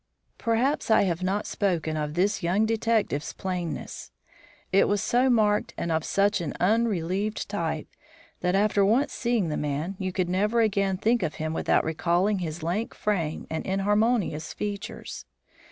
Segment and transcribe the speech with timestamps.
[0.39, 4.09] Perhaps I have not spoken of this young detective's plainness.
[4.71, 7.87] It was so marked and of such an unrelieved type
[8.39, 12.39] that, after once seeing the man, you could never again think of him without recalling
[12.39, 15.25] his lank frame and inharmonious features.